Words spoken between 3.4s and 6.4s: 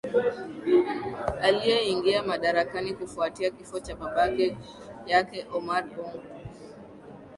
kifo cha babake yake omar bongo